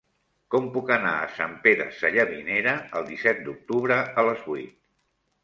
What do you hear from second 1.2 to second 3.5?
Sant Pere Sallavinera el disset